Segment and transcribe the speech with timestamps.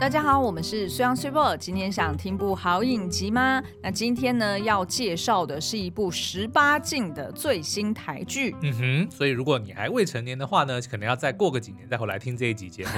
[0.00, 1.54] 大家好，我们是虽阳虽播。
[1.58, 3.62] 今天想听部好影集吗？
[3.82, 8.56] 那今天呢要介绍的是一部十八禁的最新台剧。
[8.62, 12.90] 嗯哼，所以如果你还未成年的话呢，可能要再过个几年再回来听这一集节目。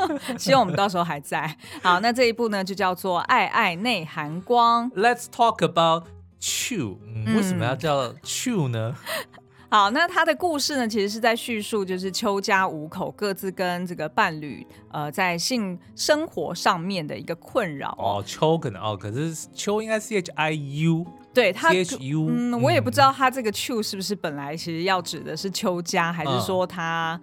[0.36, 1.56] 希望我们到时候还在。
[1.82, 4.92] 好，那这一部呢就叫做《爱爱内含光》。
[4.94, 6.08] Let's talk about
[6.42, 6.98] Chew。
[7.06, 8.96] 嗯，为什么要叫 Chew 呢？
[9.70, 17.96] 好，那他的故事呢，其实是在叙述，就是邱家五口各自跟这个伴侣，呃，在性生活上面的一个困扰。
[17.96, 21.70] 哦，邱可能哦，可是邱应该 C H I U，对他
[22.00, 27.20] 嗯，我也不知道他这个邱是不是本来其实要指的是邱家，还是说他。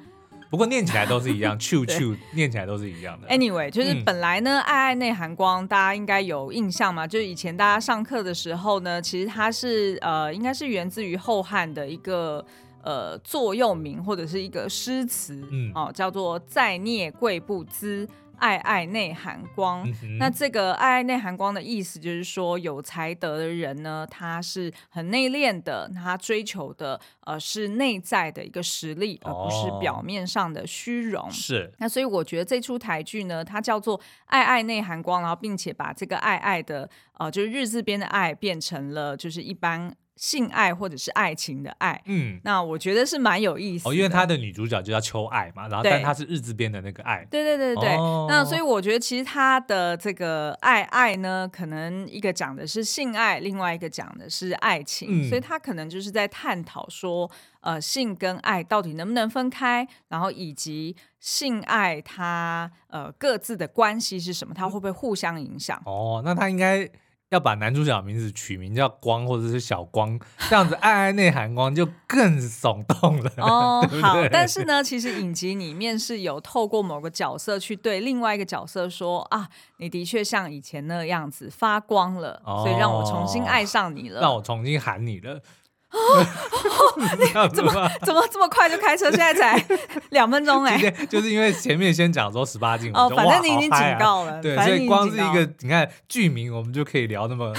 [0.48, 3.28] 嗯不过念起来都是一样， chew chew，念起来都是一样的。
[3.28, 7.06] Anyway，就是本来呢，嗯、爱爱内含光，大家应该有印象嘛？
[7.06, 12.46] 就是以前大家上课的时候呢，其实它是呃，应该是源自于后汉的一个
[12.82, 18.08] 呃座右铭或者是一个诗词，嗯，哦，叫做“在涅贵不资”。
[18.38, 31.30] 爱爱内含光，嗯、那这个爱爱内含光的意思就是说，有才德的人呢，他是很内敛的，他追求的呃是内在的一个实力，而不是表面上的虚荣。
[31.32, 31.72] 是。
[31.80, 39.96] 那所以我觉得这出台剧呢，它叫做爱爱内含光，然后并且把这个爱爱的呃就是日字边的爱变成了就是一般。
[40.18, 43.90] 性爱或者是爱情的爱，嗯，那我觉得是蛮有意思的。
[43.90, 47.96] 哦，因为他的女主角就叫秋爱嘛，然后但她是日字边的那个爱，对对对对对。
[47.96, 57.30] 哦、那所以我觉得其实他的这个爱爱呢，可能一个讲的是性爱，另外一个讲的是爱情，嗯、所以他可能就是在探讨说，
[57.62, 65.80] 呃，性跟爱到底能不能分开，然后以及性爱它呃各自的关系是什么，它会不会互相影响？
[65.86, 66.90] 哦，那他应该。
[67.30, 70.18] 要把男主角名字取名叫光或者是小光，
[70.50, 73.32] 这样子爱爱内含光就更耸动了。
[73.38, 85.42] 哦， 对对好，但是呢，其实影集里面是有透过某个角色去对另外一个角色说啊，你的确像以前那样子发光了，哦、所以让我重新爱上你了，让我重新喊你了。
[87.34, 87.72] 哦，怎么
[88.06, 89.10] 怎么这么快就开车？
[89.10, 89.66] 现在才
[90.10, 90.78] 两分钟哎！
[91.10, 97.54] 就是因为前面先讲说十八禁，哦，反正你已经警告了，对，所以光是一个你看剧名，我们就可以聊那么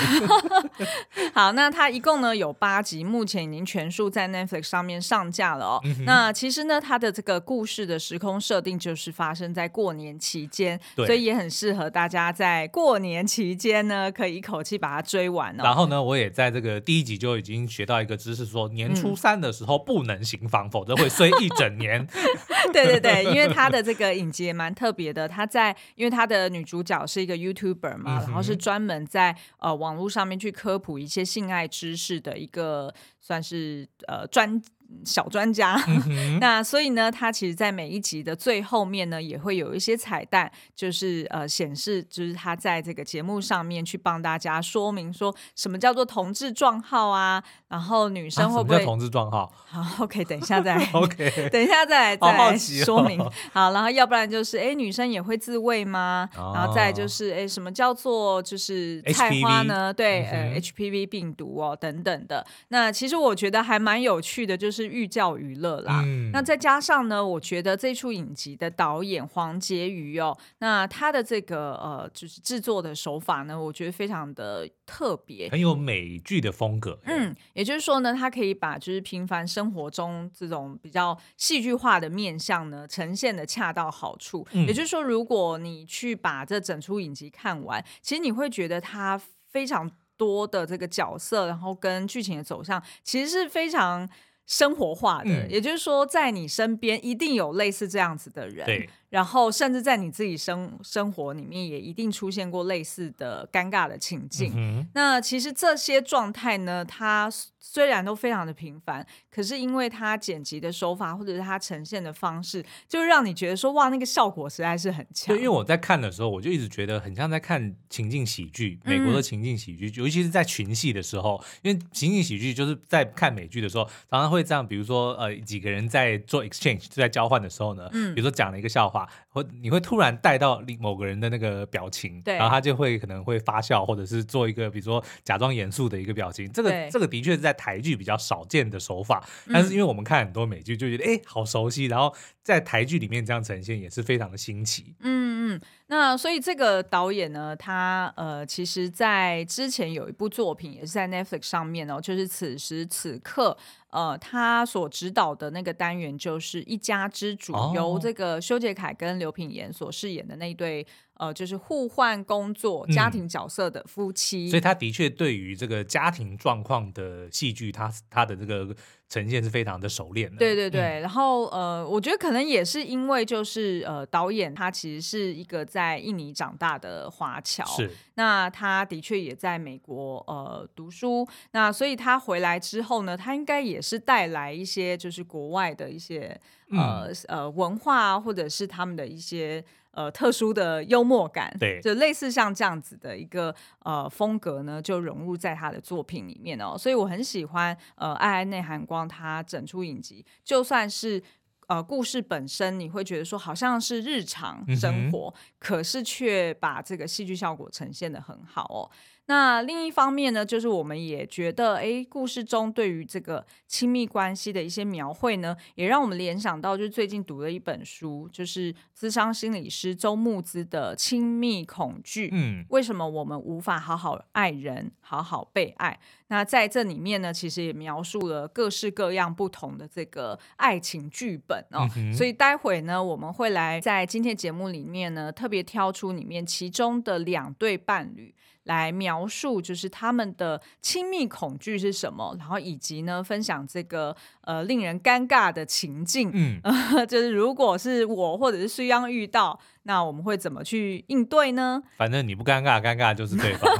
[1.32, 1.52] 好。
[1.52, 5.82] 那它一共呢有八集，目前已经全数在 Netflix 上面上架了哦。
[6.04, 15.64] 那其实呢，它的这个故事的时空设定就是发生在过年期间，所以也很适合大家在过年期间呢，可以一口气把它追完哦。
[15.64, 18.17] 然后呢，我也在这个第一集就已经学到一个。
[18.18, 22.06] 只是说年初三的时候不能行房，嗯、 否则会衰一整年。
[22.72, 34.60] 对对对，因为他的这个影集也蛮特别的，他在因为他的女主角是一个 YouTuber 嘛，嗯、然后是专门在呃网络上面去科普一些性爱知识的一个算是呃专。
[35.04, 49.52] 小专家，嗯、 那所以呢，他其实，在每一集的最后面呢，也会有一些彩蛋，就是呃，显示就是他在这个节目上面去帮大家说明说什么叫做同志撞号啊，然后女生会不会、啊、同志撞号？
[49.68, 53.18] 好，OK，等一下再 OK，等一下再来再来说明。
[53.18, 56.26] 好，好，然后要不然就是哎，女生也会自慰吗？
[56.36, 62.46] 哦、然后再就是哎，什么叫做就是菜花呢对，呃、，HPV 病毒哦等等的。
[62.68, 64.77] 那其实我觉得还蛮有趣的，就是。
[64.82, 76.98] 是寓教于乐啦，嗯、那再加上呢，我觉得这出影集的导演黄婕瑜哦，那他的这个呃，就是制作的手法呢，我觉得非常的特别，很有美剧的风格。
[77.04, 84.46] 嗯，也就是说呢，他可以把就是平凡生活中这种比较戏剧化的面向呢，呈现的恰到好处。
[84.52, 94.08] 嗯、也就是说，如果你去把这整出影集看完，其实你会觉得他非常多的这个角色，然后跟剧情的走向，其实是非常。
[94.48, 98.66] 生活化的，嗯、也就是说，在你身边一定有类似这样子的人。
[99.10, 99.18] 对。
[99.18, 104.52] 然后，甚至在你自己生生活里面，也一定出现过类似的尴尬的情境。
[104.54, 115.34] 嗯、那其实这些状态呢，它虽然都非常的平凡，可是因为它剪辑的手法或者是它呈现的方式，就让你觉得说，哇，那个效果实在是很强。
[115.34, 128.97] 对，因为我在看的时候，我就一直觉得很像在看情境喜剧，美国的情境喜剧，嗯、尤其是在群戏的时候，因为情境喜剧就是在看美剧的时候，常常会这样，比如说呃几个人在做 exchange，就在交换的时候呢，嗯、比如说讲了一个笑话。
[128.98, 129.10] は。
[129.38, 136.50] 或你会突然带到某个人的那个表情，对然后他就会可能会发笑，或者是做一个比如说假装严肃的一个表情。
[136.50, 142.12] 这个这个的确是在台剧比较少见的手法，但是因为我们看很多美剧就觉得哎、嗯、好熟悉，然后
[142.42, 144.94] 在台剧里面这样呈现也是非常的新奇。
[145.00, 153.56] 嗯嗯，那所以这个导演呢，他呃其实在之前有一部作品也是在 Netflix 上面哦，就是此时此刻。
[153.90, 160.86] 呃，他所指导的那个单元就是《一家之主》，哦、由这个修杰楷跟刘刘品言所饰演的那一对
[161.18, 164.46] 呃，就是互换工作、家庭角色的夫妻。
[164.46, 168.74] 嗯、所以他的确对于这个家庭状况的戏剧，他他的这个。
[169.10, 186.38] 呈现是非常的熟练的，对对对，嗯、然后呃，我觉得可能也是因为就是呃，导演他其实是一个在印尼长大的华侨，是，那他的确也在美国呃读书，那所以他回来之后呢，他应该也是带来一些就是国外的一些
[186.72, 189.64] 呃、嗯、呃文化或者是他们的一些。
[189.92, 201.20] 呃，特殊的幽默感，对，就类似像这样子的一个呃风格呢，就融入在他的作品里面哦，所以我很喜欢呃，爱爱内涵光他整出影集，就算是
[201.66, 208.90] 呃故事本身，你会觉得说好像是日常生活，嗯、可是却把这个戏剧效果呈现的很好哦。
[209.28, 222.28] 那另一方面呢，就是我们也觉得，哎，故事中对于这个亲密关系的一些描绘呢，也让我们联想到，就是最近读了一本书，就是咨商心理师周慕姿的《亲密恐惧》。
[222.32, 226.00] 嗯，为什么我们无法好好爱人，好好被爱？
[226.28, 231.86] 那在这里面呢，其实也描述了各式各样不同的这个爱情剧本哦。
[231.96, 238.34] 嗯、所以待会呢，我们会来在今天节目里面呢，特别挑出里面其中的两对伴侣。
[238.68, 251.82] 来描述就是他们的亲密恐惧是什么，然后以及呢，分享这个呃令人尴尬的情境，嗯、呃， 就是如果是我或者是苏央遇到，那我们会怎么去应对呢？
[251.96, 253.74] 反正你不尴尬，尴尬就是对方。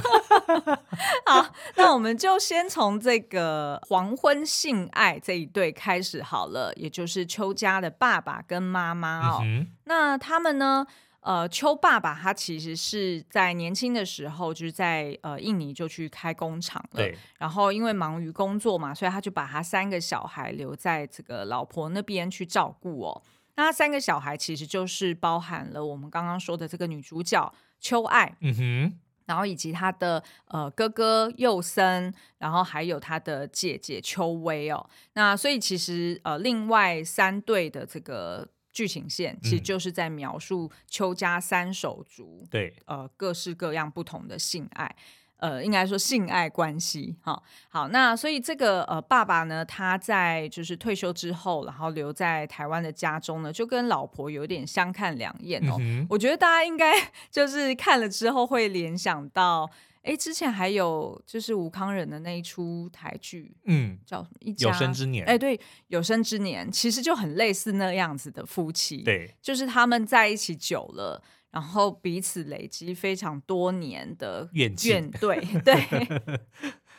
[1.27, 10.87] 好，那我们就先从这个黄昏性爱这一对开始好了，也就是邱家的爸爸跟妈妈哦，嗯、那他们呢？
[11.21, 16.97] 呃，邱爸爸他其实是在年轻的时候，就是在呃印尼就去开工厂了。
[16.97, 17.19] 对。
[17.39, 23.23] 然后因为忙于工作嘛，所以他就把他三个小孩留在这个老婆那边去照顾哦。
[23.57, 34.89] 那他三个小孩其实就是包含了我们刚刚说的这个女主角邱爱，嗯哼，然后以及他的呃哥哥佑森，然后还有他的姐姐邱薇哦。
[35.15, 38.49] 那所以其实呃另外三对的这个。
[38.79, 44.95] 剧情线其实就是在描述邱家三手足，对，呃，各式各样不同的性爱，
[45.39, 55.77] 呃，应该说性爱关系，哈，好，那所以这个呃爸爸呢，他在就是退休之后，然后留在台湾的家中呢，就跟老婆有点相看两厌哦。
[55.81, 56.93] 嗯、我觉得大家应该
[57.31, 59.71] 就是看了之后会联想到。
[60.01, 64.37] 哎，之前还有就是吴康仁的那一出台剧，嗯，叫什么？
[64.41, 65.27] 一家有生之年。
[65.27, 76.21] 哎，对，有生之年其实就很类似那样子的夫妻，对，就是他们在一起久了，然后彼此累积非常多年的怨怨对 对。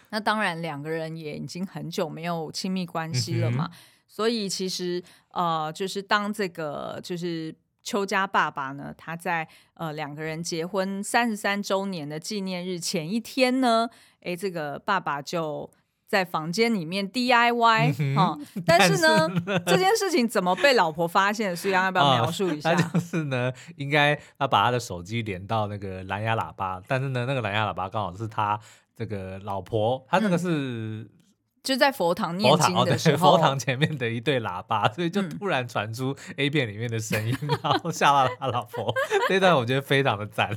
[0.10, 7.56] 那当然，两个人也已经很久没有亲密关系了嘛，嗯、所以其实呃，就是当这个就是。
[7.82, 13.90] 邱家爸爸呢，他在呃两个人结婚三十三周年的纪念日前一天呢，
[14.22, 15.68] 哎，这个爸爸就
[16.10, 18.36] 在房间里面 DIY、啊，
[18.66, 19.30] 但是呢，
[19.68, 21.56] 这件事情怎么被老婆发现？
[21.56, 22.74] 苏央要不要 描述一下？
[22.74, 28.60] 就是呢，应该他把他的手机连到那个蓝牙喇叭，但是呢，那个蓝牙喇叭刚好是他
[28.96, 30.50] 这个老婆，他那个是。
[30.50, 31.10] 嗯
[31.62, 38.92] 就在佛堂念经的时候，佛堂，哦、佛堂前面的一对喇叭，所以就突然传出 A 片里面的声音，嗯、然后吓到他老婆。
[39.28, 40.50] 这段我觉得非常的赞，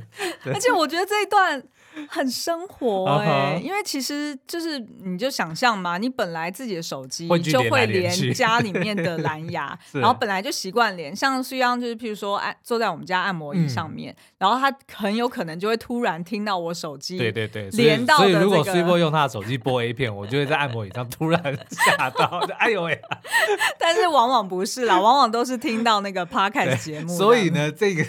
[0.45, 1.61] 而且我觉得这一段。
[2.07, 3.61] 很生活哎、欸，uh huh.
[3.61, 22.99] 因为其实就是你就想象嘛，你本来自己的手机就会连家里 面的蓝牙，然后本来就习惯连，像是一样就是譬如说按坐在我们家按摩椅上面，嗯、然后他很有可能就会突然听到我手机，对对对，连到的、这个、所以如果苏波用他的手机播 A 片，我就会在按摩椅上突然吓到， 哎呦喂！
[23.77, 27.15] 但是往往不是啦，往往都是听到那个 Podcast 节目。
[27.15, 28.03] 所以呢，这个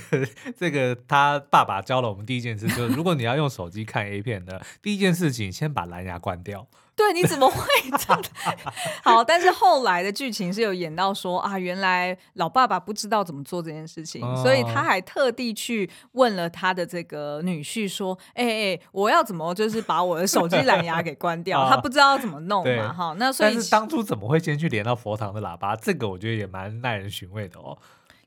[0.59, 3.85] 这个他爸爸教了我们第一件事，就是如果你要用手机。
[3.85, 6.67] 看 A 片的第一件事情，先把蓝牙关掉。
[6.97, 7.59] 对，你怎么会
[7.99, 8.23] 这样？
[9.03, 23.15] 好，但是后来的剧情是有演到说啊，原来老爸爸不知道怎么做这件事情，哦、所以他还特地去问了他的这个女婿说：“哎、欸、哎，我要怎么就是把我的手机蓝牙给关掉？”哦、 他不知道怎么弄嘛，哈。
[23.19, 25.75] 那所以但是当初怎么会先去连到佛堂的喇叭？
[25.75, 27.77] 这个我觉得也蛮耐人寻味的哦。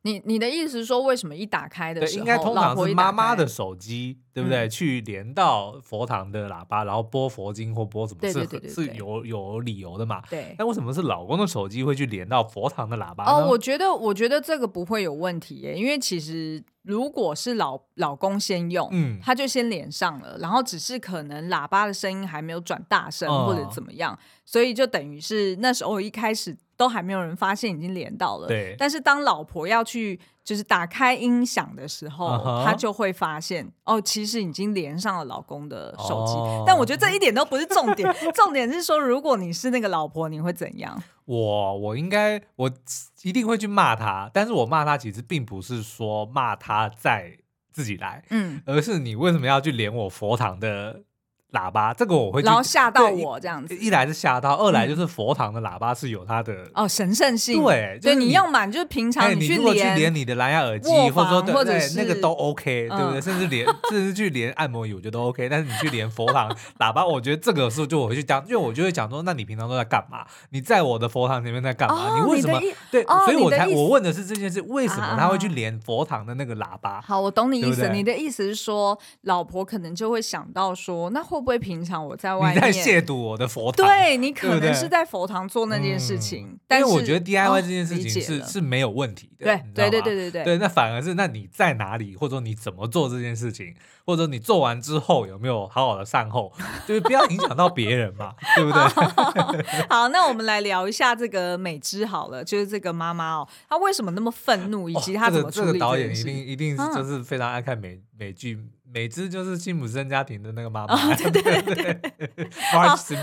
[0.08, 4.66] 你你的意思是说，为什么一打开的时候，应该通常是妈妈的手机，对不对？
[4.66, 10.22] 嗯、去连到佛堂的喇叭，然后播佛经或播什么，是是有有理由的嘛？
[10.30, 10.56] 对。
[10.58, 13.26] 那为什么是老公的手机会去连到佛堂的喇叭？
[13.26, 26.58] 哦，我觉得我觉得这个不会有问题耶，因为其实如果是老老公先用，嗯，他就先连上了，然后只是可能喇叭的声音还没有转大声或者怎么样，嗯、所以就等于是那时候一开始。
[26.78, 28.48] 都还没有人发现已经连到了。
[28.48, 28.76] 对。
[28.78, 32.76] 但是当老婆要去就是打开音响的时候，她、uh huh.
[32.78, 36.34] 就会发现哦，其实已经连上了老公的手机。
[36.34, 36.64] Oh.
[36.66, 41.04] 但我觉得这一点都不是重点， 重点是说，如果你是那个老婆，你会怎样？
[41.26, 42.72] 我我应该我
[43.24, 47.38] 一定会去骂他，但是我骂他其实并不是说骂他在
[47.74, 51.02] 自己来，嗯，而是你为什么要去连我佛堂的
[51.58, 53.76] 喇叭，这个我会，然后吓到我这样子。
[53.76, 57.64] 一来是吓到，二来就是佛堂的喇叭是有它的哦神圣性。
[57.64, 63.22] 对，所以你要满就是平常你去连你的蓝牙耳机，或者说对对那个都 OK，对不对？
[63.22, 65.50] 甚至连 甚至去连按摩椅，我觉得都 OK。
[65.50, 66.50] 但是你去连佛堂
[66.80, 70.26] 喇叭，我觉得这个时候就我会去讲，因为我就会讲说，那你平常都在干嘛？
[70.52, 72.20] 你在我的佛堂前面在干嘛？
[72.20, 72.60] 你为什么？
[72.92, 77.02] 对，所以我才我问的是这件事，为什么他会去连佛堂的那个喇叭？
[77.02, 77.90] 好，我懂你意思。
[77.90, 83.88] 你的意思是说，老婆可能就会想到说，那会不会平常我在外面你在亵渎我的佛堂？
[83.88, 89.46] 对，你可能是在佛堂做那件事情，嗯、但是我觉得 DIY 这件事情是、哦、是没有问题的。
[89.46, 93.74] 对，对对对对对对，那反而是那你在哪里，或者说你怎么做这件事情，
[94.06, 96.52] 或者说你做完之后有没有好好的善后，
[96.86, 99.64] 就是不要影响到别人嘛， 对不对？
[99.88, 108.60] 好，那我们来聊一下这个美芝好了，就是这个妈妈哦，她为什么那么愤怒，以及她怎么处理这、个、这个导演一定一定是就是非常爱看美、嗯、美剧。
[108.94, 111.94] 美芝就是辛普森家庭的那个妈妈， 哦，对对对，
[112.36, 112.50] 对。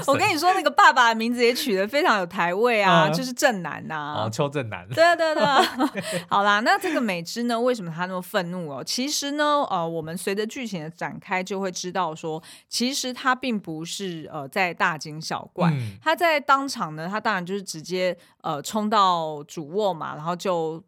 [0.06, 4.86] 我跟你说，那个爸爸的名字也取得非常有台味啊，嗯、就是正南呐，哦，邱正南。
[4.90, 5.92] 对啊对啊对啊。
[6.28, 8.84] 好啦，那这个美芝呢，为什么她那么愤怒哦？
[8.84, 20.82] 其实呢，呃，我们随着剧情的展开，就会知道说，其实她并不是呃在大惊小怪，她、嗯、在当场呢，她当然就是直接呃冲到主卧嘛，然后就。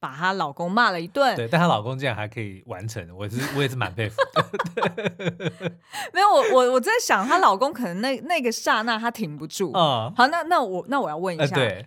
[0.00, 4.44] 把她老公骂了一顿，对，但她老公竟然还可以完成，我是我也是蛮佩服的。
[6.12, 9.72] 没有，我我我在想，她老公可能那那个刹那他停不住。
[9.74, 11.86] 嗯，好，那那我那我要问一下，呃、对，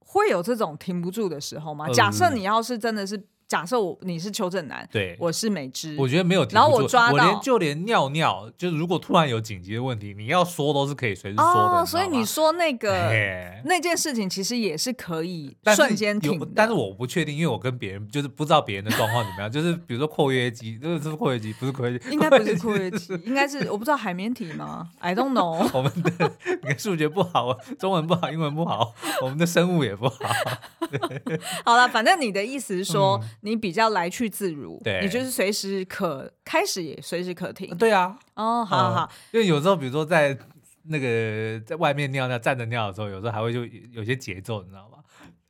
[0.00, 1.86] 会有这种停不住的时候吗？
[1.86, 3.26] 呃、假设你要是真的是。
[3.50, 6.54] 假设我你是邱正南，对，我是美芝，我觉得没有停。
[6.54, 11.80] 然后我抓到，我连就连尿尿，就是如果突然有紧急的问题，你要说都是可以随时说的。
[11.80, 13.10] 哦，所以你说那个
[13.64, 16.46] 那件事情其实也是可以瞬间停的。
[16.54, 19.50] 但是我不确定，因为我跟别人就是不知道别人的状况怎么样。
[19.50, 25.68] 就是比如说括约肌，这个是括约肌，不是括约肌， 应该不是括约肌， 应该是我不知道海绵体吗？I don't know。
[25.76, 30.18] 我们的你看数学不好，中文不好，英文不好，我们的生物也不好。
[31.64, 37.76] 好了，反正你的意思是说，你比较来去自如，对，你就是随时可开始，也随时可停。
[37.76, 40.36] 对啊，哦，好好好，因为有时候，比如说在
[40.84, 44.98] 那个在外面尿尿、站着尿的时候，有时候还会就有些节奏，你知道吗？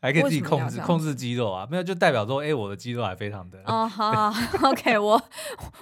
[0.00, 4.32] 还可以自己控制控制肌肉啊，没有就代表说，哎，我的肌肉还非常的哦，好，
[4.64, 5.22] OK，我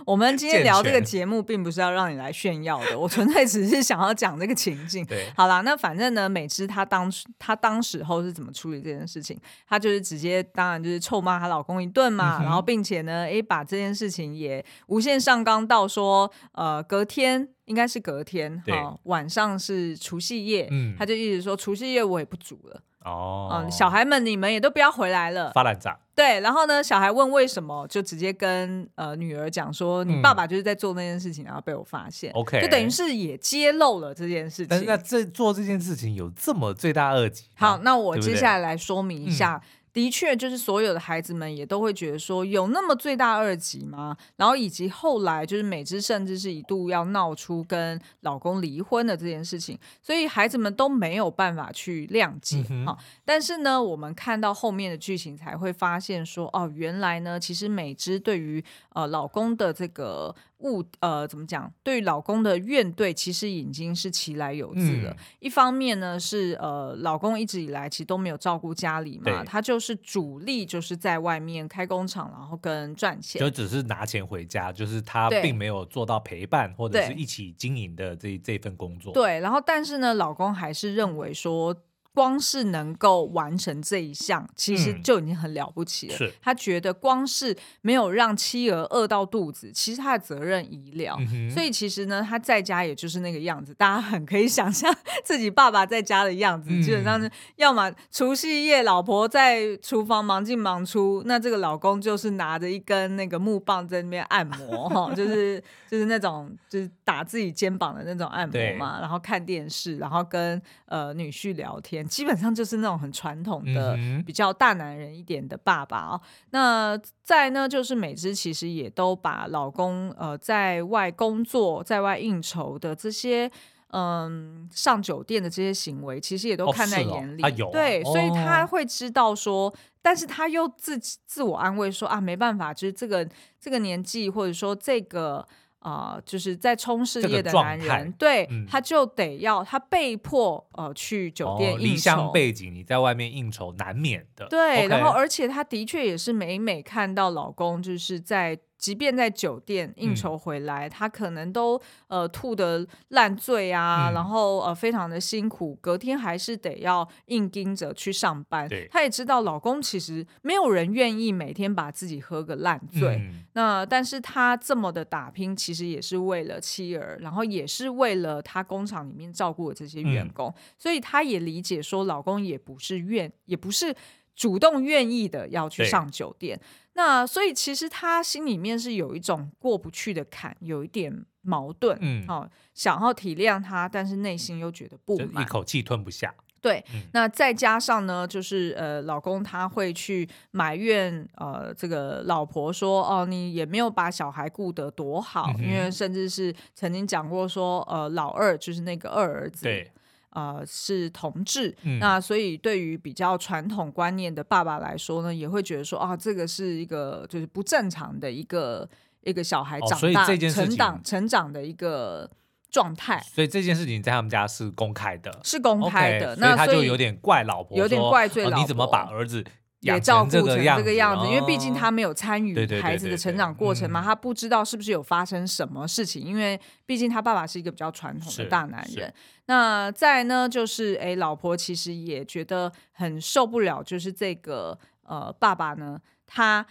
[0.05, 5.05] 我们今天聊这个节目，并不是要让你来炫耀的，我纯粹只是想要讲这个情境。
[5.07, 9.39] 对，好啦，那反正呢，美芝她当她当时候是怎么处理这件事情？
[9.69, 22.83] 她就是直接，当然就是臭骂她老公一顿嘛，然后并且呢，哎，把这件事情也无限上纲到说，呃，隔天应该是隔天哈，晚上是除夕夜，嗯，她就一直说除夕夜我也不煮了。
[23.05, 25.99] 哦，嗯，小孩们，你们也都不要回来了，发烂渣。
[26.15, 32.33] 对，然后呢，小孩问为什么，就直接跟呃女儿讲说，你爸爸就是在做那件事情，然后被我发现。
[32.33, 34.67] OK，就等于是也揭露了这件事情。
[34.69, 37.45] 但是那这做这件事情有这么罪大恶极？
[37.55, 39.63] 好，那我接下来来说明一下。
[39.99, 44.17] 的确，就是所有的孩子们也都会觉得说，有那么罪大恶极吗？
[44.37, 52.97] 然后以及后来，就是美芝甚至是一度要闹出跟老公离婚的这件事情，所以孩子们都没有办法去谅解哈。
[53.25, 60.33] 但是呢，我们看到后面的剧情才会发现说，哦，原来呢，其实美芝对于呃老公的这个。
[60.59, 61.73] 误呃，怎么讲？
[61.83, 65.11] 对老公的怨怼其实已经是其来有自了。
[65.11, 79.13] 嗯、一方面呢，是呃，老公一直以来其实都没有照顾家里嘛，他就是主力就是在外面开工厂，然后跟赚钱，就只是拿钱回家，就是他并没有做到陪伴或者是一起经营的这这份工作。
[79.13, 81.77] 对，然后但是呢，老公还是认为说。
[82.19, 86.33] 光是能够完成这一项，其实就已经很了不起了。
[86.43, 91.17] 他觉得光是没有让妻儿饿到肚子，其实他的责任已了。
[91.21, 112.08] 嗯、所以其实呢，他在家也就是那个样子，大家很可以想象自己爸爸在家的样子，嗯、基本上是要么除夕夜老婆在厨房忙进忙出，那这个老公就是拿着一根那个木棒在那边按摩哈， 就是就是那种就是打自己肩膀的那种按摩嘛，然后看电视，然后跟呃女婿聊天。
[112.09, 116.21] 基本上就是那种很传统的、嗯、比较大男人一点的爸爸哦。
[116.51, 123.51] 那再呢，就是美芝其实也都把老公呃在外工作、在外应酬的这些
[123.93, 127.43] 嗯上酒店的这些行为，其实也都看在眼里。
[127.43, 133.29] 哦哦、有对，哦、所以他会知道说，但是他又自己自我安慰说啊，没办法，就是这个
[133.61, 135.47] 这个年纪，或者说这个。
[135.81, 141.85] 啊、呃，就是在冲事业的男人，对、嗯，他就得要他被迫呃去酒店应酬。
[141.85, 144.47] 离乡背景，你在外面应酬难免的。
[144.49, 148.59] 对然后而且他的确也是每每看到老公就是在。
[148.79, 158.69] 即便在酒店应酬回来，嗯、他可能都呃吐得烂醉啊，嗯、然后呃非常的辛苦，隔天还是得要硬盯着去上班。
[158.91, 173.93] 他也知道老公其实没有人愿意每天把自己喝个烂醉，嗯、那但是他这么的打拼，其实也是为了妻儿，然后也是为了他工厂里面照顾的这些员工，嗯、所以他也理解说老公也不是愿，也不是
[174.37, 176.61] 主动愿意的要去上酒店。
[176.99, 186.35] 那所以其实他心里面是有一种过不去的坎，有一点矛盾，嗯，哦，想要体谅他，但是内心又觉得不满，一口气吞不下。
[186.61, 199.93] 对，嗯、那再加上呢，就是呃，老公他会去埋怨呃，这个老婆说，哦，你也没有把小孩顾得多好，嗯、因为甚至是曾经讲过说，呃，老二就是那个二儿子，对。
[200.39, 208.89] 呃，是同志，嗯，那所以对于比较传统观念的爸爸来说呢，也会觉得说啊，这个是一个就是不正常的一个
[209.23, 212.31] 一个小孩长大、成长成长的一个
[212.71, 213.21] 状态。
[213.35, 216.37] 所以这件事情在他们家是公开的，是公开的。
[216.37, 219.45] Okay, 那所以他就有点怪老婆，有点怪罪老婆，哦、你怎么把儿子？
[219.81, 226.21] 也照顾成这个样子，因为毕竟他没有参与孩子的成长过程嘛，他不知道是不是有发生什么事情。
[226.21, 229.13] 因为毕竟他爸爸是一个比较传统的大男人。
[229.47, 236.67] 那再呢，就是哎，老婆其实也觉得很受不了，就是这个呃爸爸呢，他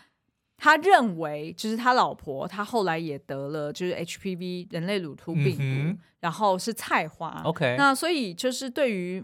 [0.58, 7.42] 他认为就是他老婆，他后来也得了就是 HPV 人类乳突病毒，嗯、然后是菜花。
[7.46, 9.24] OK，那所以就是对于。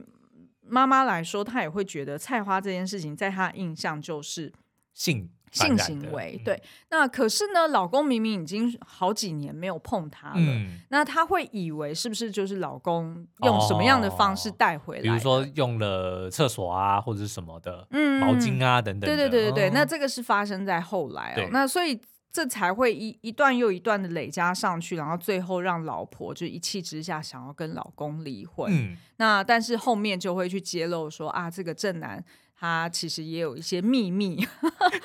[0.68, 4.52] 妈妈来说，她也会觉得菜花这件事情，在她印象就是
[4.94, 6.42] 性性行为。
[6.44, 15.04] 对，那可是呢，老公明明已经好几年没有碰她了，嗯，那她会以为是不是就是老公用什么样的方式带回来，哦？
[15.04, 19.10] 比如说用了厕所啊，或者是什么的，嗯，毛巾啊等等。
[19.10, 21.50] 对对对对对，哦，那这个是发生在后来哦。
[21.52, 22.00] 那所以。
[22.34, 28.74] 这才会一一段又一段的累加上去，然后最后让老婆就一气之下想要跟老公离婚。
[28.74, 32.26] 嗯，那但是后面就会去揭露说啊，这个正男
[32.60, 34.44] 他其实也有一些秘密。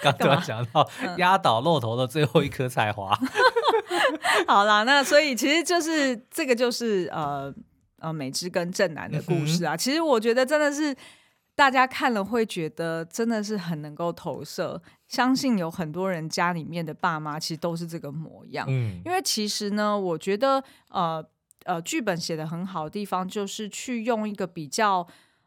[0.00, 0.88] 刚刚 讲到
[1.18, 3.14] 压倒骆驼的最后一颗菜花。
[4.48, 7.54] 好啦，那所以其实就是这个就是呃
[7.98, 9.74] 呃美芝跟正男的故事啊。
[9.74, 10.96] 嗯、其实我觉得真的是。
[11.58, 18.64] 大家看了会觉得真的是很能够投射，相信有很多人家里面的爸妈其实都是这个模样。
[18.68, 21.24] 嗯，因为其实呢，我觉得呃
[21.64, 25.04] 呃，剧本写的很好的地方就是去用一个比较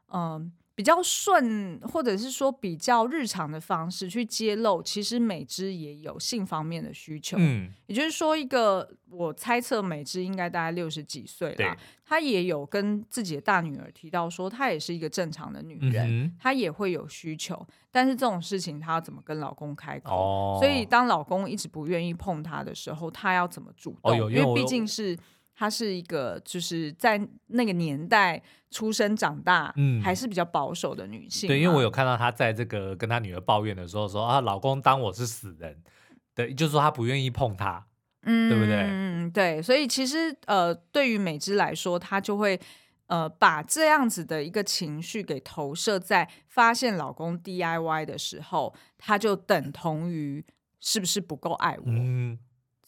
[0.08, 0.22] 嗯。
[0.22, 7.38] 呃比较顺，或者是说比较日常的方式去揭露，其实美芝也有性方面的需求。
[7.40, 20.16] 嗯，也就是说，一个我猜测美芝应该大概六十几岁了，她也有跟自己的大女儿提到说，她也是一个正常的女人，她、嗯、也会有需求，但是这种事情她要怎么跟老公开口？
[20.16, 24.20] 哦、所以当老公一直不愿意碰她的时候，她要怎么主动？
[24.20, 25.16] 哦、因为毕竟是。
[25.62, 31.48] 她是一个就是在那个年代出生长大，嗯，还是比较保守的女性。
[31.48, 35.84] 对，因为我有看到她在这个跟她女儿抱怨的时候说啊，老公当我是死人，
[36.34, 37.86] 对，就是说她不愿意碰他，
[38.24, 38.76] 嗯，对不对？
[38.90, 39.62] 嗯，对。
[39.62, 42.60] 所以其实呃，对于美芝来说，她就会
[43.06, 50.44] 呃把这样子的一个情绪给投射在发现老公 DIY 的时候，她就等同于
[50.80, 51.84] 是不是不够爱我？
[51.86, 52.40] 嗯。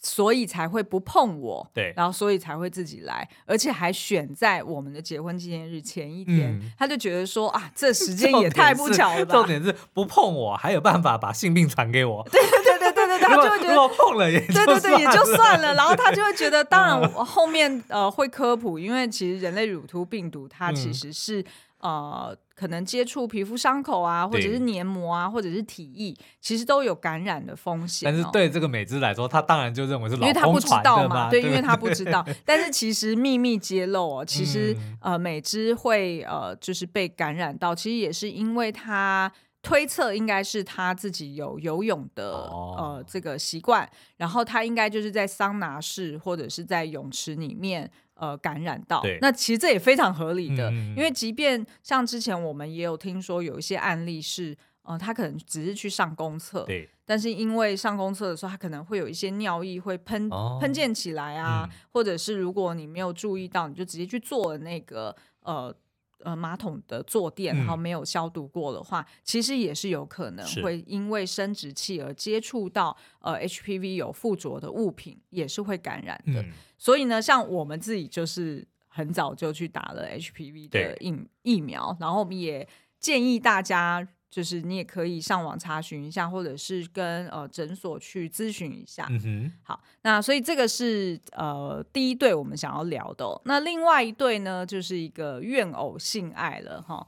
[0.06, 9.34] 所以才会不碰我，对，然后所以才会自己来，而且还选在我们的结婚纪念日前一天，嗯、他就觉得说啊，这时间也太不巧了吧。
[9.34, 12.22] 重点是不碰我，还有办法把性病传给我。
[12.30, 21.44] 对对对对对对， 他就会觉得碰了也就对对对也就算了，然后他就会觉得，当然我后面呃会科普，因为其实人类乳突病毒它其实是。
[21.84, 28.10] 嗯呃，可能接触皮肤伤口啊，或者是黏膜啊，或者是体液，其实都有感染的风险。
[28.10, 32.26] 但是对这个美姿来说，她当然就认为是因为她不知道嘛，对，对，因为她不知道。
[32.46, 39.30] 但是其实秘密揭露哦，其实、嗯、呃，美姿会呃，就是被感染到，其实也是因为她
[39.62, 47.92] 推测应该是她自己有游泳的、哦、呃这个习惯，然后她应该就是在桑拿室或者是在泳池里面。
[48.24, 65.76] 呃，感染到，那其实这也非常合理的，嗯，因为即便像之前我们也有听说有一些案例是，呃，他可能只是去上公厕，对，但是因为上公厕的时候，他可能会有一些尿液会喷、哦、喷溅起来啊，嗯、或者是如果你没有注意到，你就直接去做了那个呃
[66.24, 76.42] 呃马桶的坐垫，然后没有消毒过的话，嗯、其实也是有可能会因为生殖器而接触到呃 HPV 有附着的物品，也是会感染的。
[76.42, 82.68] 嗯、所以呢，像我们自己就是很早就去打了 HPV 的疫疫苗，然后我们也
[83.00, 84.08] 建议大家。
[84.34, 89.06] 就是你也可以上网查询一下，或者是跟呃诊所去咨询一下。
[89.12, 89.52] 嗯哼。
[89.62, 93.40] 好，那所以这个是呃第一对我们想要聊的哦。
[93.46, 97.06] 那另外一对呢，就是一个怨偶性爱了哈。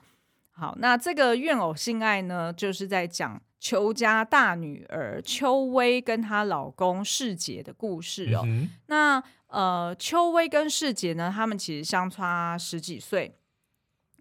[0.52, 8.44] 好，那这个怨偶性爱呢，就是在讲邱家大女儿邱薇跟她老公世杰的故事哦。
[8.46, 8.70] 嗯。
[8.86, 13.36] 那呃，邱薇跟世杰呢，他们其实相差十几岁。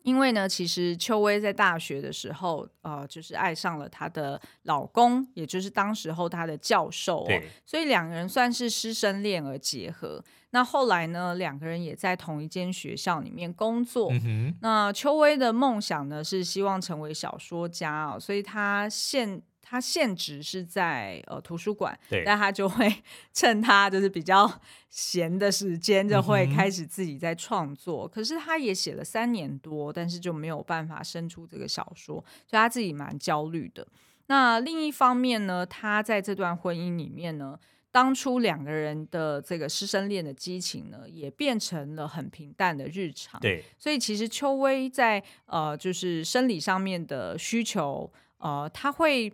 [0.05, 7.27] 因为呢，其实邱薇在大学的时候，呃，就是爱上了她的老公，也就是当时候她的教授
[7.67, 10.23] 所以两个人算是师生恋而结合。
[10.51, 14.11] 那后来呢，两个人也在同一间学校里面工作。
[14.13, 19.43] 嗯、那邱薇的梦想呢，是希望成为小说家哦，所以她现。
[19.67, 28.07] 他现职是在呃图书馆，但他就会趁他就是比较闲的时间，就会开始自己在创作。
[28.07, 33.89] 嗯、可是他也写了三年多，但是就没有办法生出这个小说，所以他自己蛮焦虑的。
[34.27, 37.59] 那另一方面呢，他在这段婚姻里面呢，
[37.91, 43.41] 当初两个人的这个师生恋的激情呢，也变成了很平淡的日常。
[43.41, 49.33] 对，所以其实邱薇在呃就是生理上面的需求，呃，他会。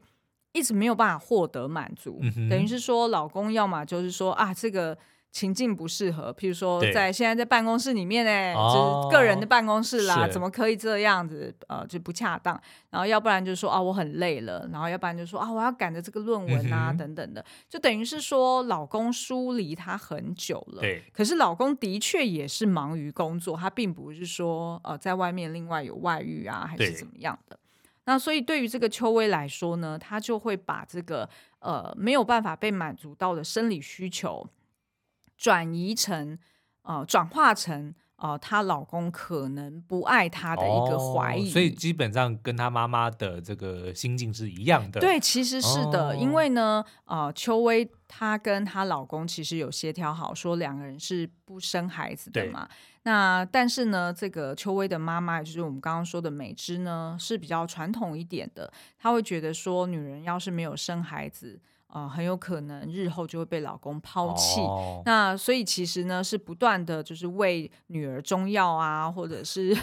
[0.52, 4.96] 一直没有办法获得满足，嗯、等于是说，老公要么就是说啊，这个
[5.30, 11.54] 情境不适合，譬如说在对现在在办公室里面呢，哦、就是个人的办公室啦，是怎么可以这样子？
[11.68, 12.60] 呃，就不恰当。
[12.90, 20.80] 然后要不然就是说啊，我很累了，然后要不然就说啊，我要赶着这个论文啊，嗯、等等的，就等于是说，老公疏离她很久了。
[20.80, 27.56] 对，可是老公的确也是忙于工作，他并不是说呃，在外面另外有外遇啊，还是怎么样的。
[28.10, 31.28] 那所以对于这个邱薇来说呢，她就会把这个
[31.60, 34.48] 呃没有办法被满足到的生理需求，
[35.36, 36.36] 转移成
[36.82, 41.48] 呃转化成呃她老公可能不爱她的一个怀疑。
[41.48, 44.98] 哦，所以基本上跟她妈妈的这个心境是一样的。
[44.98, 52.68] 对，其实是的，哦，因为呢，呃，邱薇她跟她老公其实有协调好，说两个人是不生孩子的嘛。
[53.04, 61.60] 那但是呢，这个邱薇的妈妈，也就是我们刚刚说的美芝呢，是比较传统一点的，她会觉得说，女人要是没有生孩子。
[61.92, 64.60] 啊、呃，很有可能日后就会被老公抛弃。
[64.60, 69.76] 哦、那所以其实呢，是不断的就是为女儿中药啊，或者是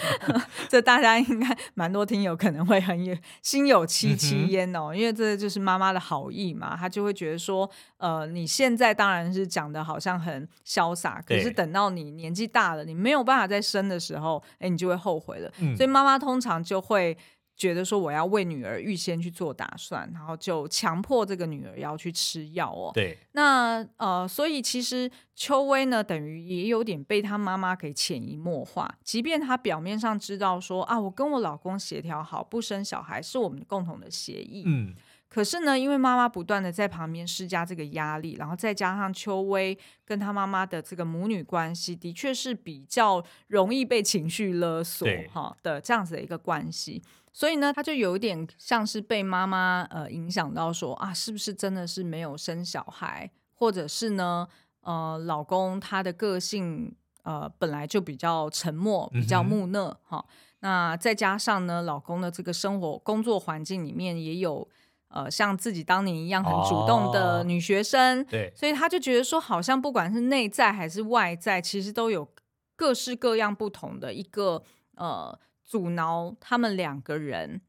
[0.68, 15.50] 这大家应该蛮多听友可能会很有心有戚戚焉哦，因为这就是妈妈的好意嘛，她就会觉得说，呃，你现在当然是讲的好像很潇洒，可是等到你年纪大了，你没有办法再生的时候，哎，你就会后悔了。
[15.60, 17.16] 嗯、所以妈妈通常就会。
[17.56, 22.90] 觉得说我要为女儿预先去做打算，然后就强迫这个女儿要去吃药哦。
[22.92, 28.92] 对，那呃，所以其实邱薇呢，等于也有点被她妈妈给潜移默化。
[29.04, 34.92] 即便她表面上知道说啊，我跟我老公协调好不生小孩是我们共同的协议，嗯，
[35.28, 47.00] 可是呢，因为妈妈不断的在旁边施加这个压力，然后再加上邱薇跟她妈妈的这个母女关系，的确是比较容易被情绪勒索哈对的这样子的一个关系。
[47.36, 54.46] 所以呢，他就有点像是被妈妈呃影响到说，说啊，是不是真的是没有生小孩，或者是呢，
[54.82, 56.94] 呃，老公他的个性
[57.24, 60.24] 呃本来就比较沉默，比较木讷哈、嗯哦。
[60.60, 64.68] 那再加上呢，老公的这个生活工作环境里面也有
[65.08, 72.28] 呃像自己当年一样很主动的女学生，哦、对，所以他就觉得说，好像不管是内在还是外在，其实都有
[72.76, 74.62] 各式各样不同的一个
[74.94, 75.36] 呃。
[75.64, 77.60] 阻挠他们两个人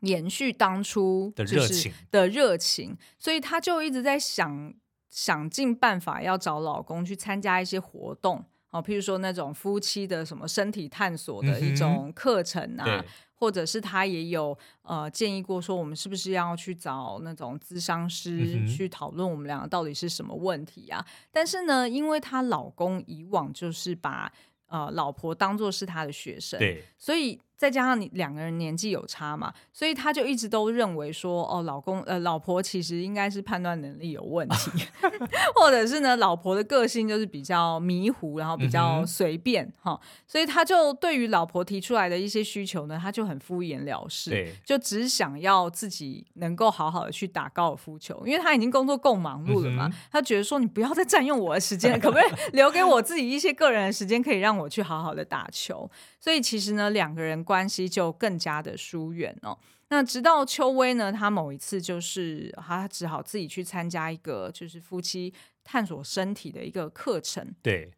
[0.00, 4.72] 延续当初的热情的热情，所以她就一直在想
[5.08, 8.44] 想尽办法要找老公去参加一些活动。
[8.70, 21.04] 哦，譬如说那种夫妻的什么身体探索的一种课程啊，嗯、或者是她也有呃建议过说，我们是不是要去找那种咨商师去讨论我们两个到底是什么问题啊？
[21.30, 24.30] 但是呢，因为她老公以往就是把
[24.68, 34.70] 呃，老婆当做是他的学生，对，所以再加上你两个人年纪有差嘛，所以他就一直都认为说，哦，老公呃，老婆其实应该是判断能力有问题，
[35.56, 55.90] 或者是呢，老婆的个性就是比较迷糊，然后比较随便哈、嗯，所以他就对于老婆提出来的一些需求呢，他就很敷衍了事，就只想要自己能够好好的去打高尔夫球，因为他已经工作够忙碌了嘛，嗯、他觉得说你不要再占用我的时间，可不可以留给我自己一些个人的时间，可以让我去好好的打球？
[56.20, 59.56] 所以其实呢，两个人关系就更加的疏远哦。
[59.88, 65.32] 那直到邱薇呢，他某一次就是他只好自己去参加一个就是夫妻
[65.62, 67.54] 探索身体的一个课程。
[67.62, 67.90] 对。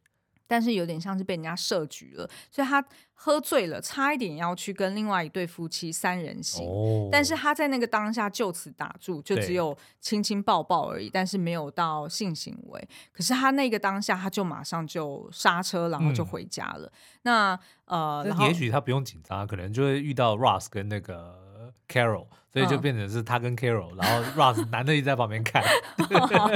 [0.49, 2.85] 但是有点像是被人家设局了，所以他
[3.15, 6.67] 喝醉了，差一点要去跟另外一对夫妻三人行。
[6.67, 7.09] 哦。
[7.13, 12.89] 但是他在那个当下就此打住，就只有亲亲抱抱而已，但是没有到性行为。
[13.13, 16.87] 可是他那个当下，他就马上就刹车，然后就回家了。
[16.87, 21.47] 嗯、那呃，也许他不用紧张，可能就会遇到 Russ 跟那个。
[21.89, 26.51] Carol，所以就变成是他跟 Carol，、嗯、然后 Ross 男的一直在旁边看好。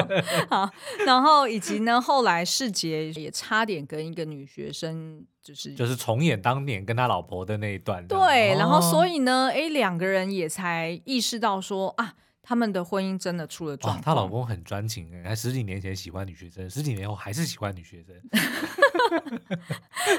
[0.67, 0.71] 好，
[1.07, 8.07] 然后以及呢，后来世杰也差点跟一个女学生，就是就是重演当年跟他老婆的那一段。
[8.07, 14.03] 对，然后所以呢，哎，两个人也才意识到说啊，他们的婚姻真的出了状况。
[14.03, 18.15] 她老公很专情，还十几年前喜欢女学生，十几年后还是喜欢女学生。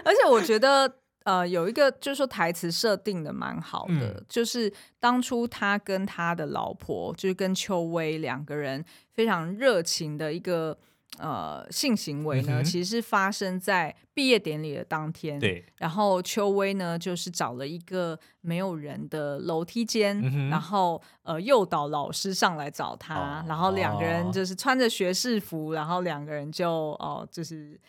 [0.04, 1.03] 而且我觉得。
[1.24, 8.84] 呃，有一个就是说台词设定的蛮好的，嗯，就是当初他跟他的老婆，就是跟邱薇两个人
[9.14, 10.78] 非常热情的一个
[11.18, 15.40] 呃性行为呢，嗯，其实是发生在毕业典礼的当天。
[15.40, 27.80] 对，然后邱薇呢，就是找了一个没有人的楼梯间，嗯，然后呃诱导老师上来找他，哦，然后两个人就是穿着学士服，然后两个人就哦，呃，就是。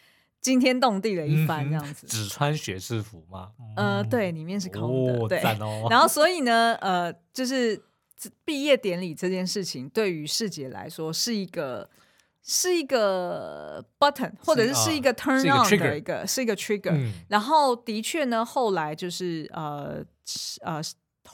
[0.45, 3.51] 惊天动地的一番这样子，嗯、只穿学士服吗？
[3.77, 5.41] 呃，对，里面是空的，哦、对。
[5.59, 7.83] 哦、 然后所以呢，呃，就是
[8.45, 11.89] 毕业典礼这件事情，对于世杰来说是一个
[12.43, 16.93] 是一个 button，或者是是一个 turn on 的一个是一个 trigger。
[16.93, 20.05] 嗯、然后的确呢，后来就是呃
[20.61, 20.81] 呃。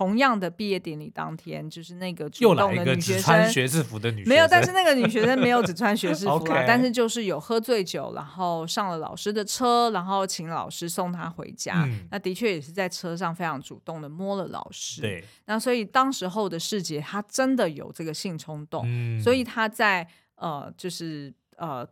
[0.00, 11.84] 同样的毕业典礼当天，就是那个主动的女学生，穿学士服的女学生没有，但是那个女学生没有只穿学士服 但是就是有喝醉酒，然后上了老师的车，然后请老师送她回家。
[11.84, 15.02] 嗯、那的确也是在车上非常主动的摸了老师。
[15.02, 21.86] 对，那所以当时候的世杰他真的有这个性冲动，嗯、所以他在呃，就是呃，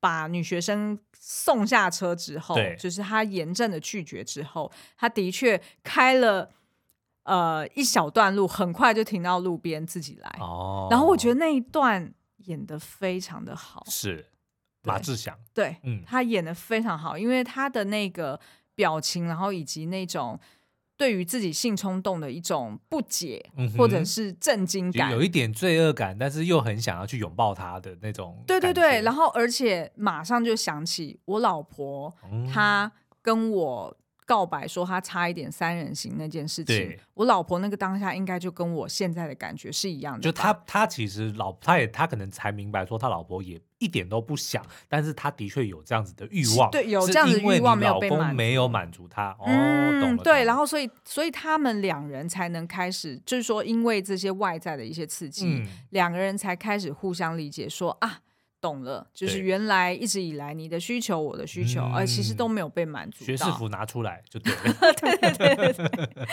[0.00, 6.50] 把女学生送下车之后，对就是他严正的拒绝之后，他的确开了。
[7.28, 10.36] 呃，一小段路，很快就停到路边自己来。
[10.40, 12.10] 哦，然后我觉得那一段
[12.46, 14.24] 演的非常的好，是
[14.82, 18.40] 马志祥，对，嗯，他演的非常好，因为他的那个
[18.74, 20.40] 表情，然后以及那种
[20.96, 33.94] 对于自己性冲动的一种不解，嗯、或者是震惊感，有一点罪恶感，但是又很想要去拥抱他的那种，对对对，然后而且马上就想起我老婆，嗯、她跟我。
[34.28, 40.20] 告白说他差一点三人行那件事情，我老婆那个当下应该就跟我现在的感觉是一样的。
[40.20, 49.30] 就他他其实老他也他可能才明白说他老婆也一点都不想，但是他的确有这样子的欲望，对，有这样子的欲望没有被满足，没有满足他。
[49.38, 50.22] 哦，嗯，懂了。
[50.22, 58.20] 对，然后所以所以他们两人才能开始，就是说因为这些外在的一些刺激，嗯，两个人才开始互相理解说啊。
[58.60, 63.24] 懂了，就是原来一直以来你的需求，我的需求，而其实都没有被满足。
[63.24, 64.60] 学士服拿出来就对了。
[65.00, 66.26] 对对对对。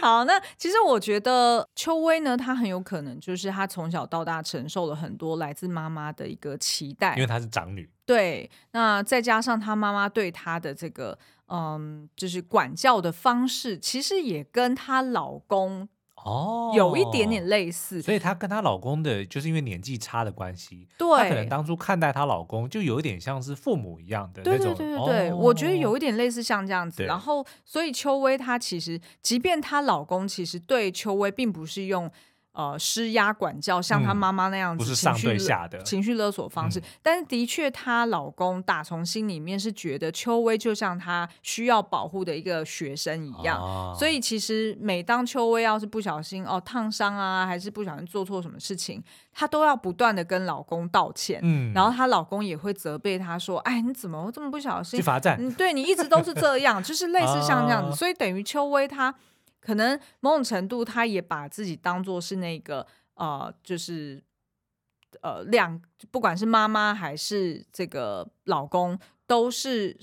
[0.00, 7.90] 好，那其实我觉得秋薇呢，她很有可能就是她从小到大承受了很多来自妈妈的一个期待，因为她是长女。
[8.06, 15.88] 对，那再加上她妈妈对她的这个嗯，就是管教的方式，其实也跟她老公。
[16.24, 24.74] 哦，有一点点类似，所以她跟她老公的，就是因为年纪差的关系，对，她可能当初看待她老公就有一点像是父母一样的那种。
[24.74, 27.04] 对对对对对，哦、我觉得有一点类似像这样子。
[27.04, 32.10] 然后，所以邱薇她其实，即便她老公其实对邱薇并不是用。
[32.58, 49.00] 呃，施压管教像她妈妈那样子，嗯、不是上对下的情绪勒索方式，嗯、但是的确，她老公打从心里面是觉得秋薇就像她需要保护的一个学生一样，哦、所以其实每当秋薇要是不小心哦烫伤啊，还是不小心做错什么事情，
[49.32, 54.98] 她都要不断的跟老公道歉，嗯，然后她老公也会责备她说：“哎，你怎么这么不小心？
[54.98, 55.36] 去罚站？
[55.38, 59.14] 嗯，对你一直都是这样，就是 类似像这样子，哦、所以等于秋薇她。”
[59.68, 64.24] 可能某种程度，他也把自己当做是那个呃，就是
[65.20, 65.78] 呃两，
[66.10, 69.94] 不管是妈妈还是这个老公，都是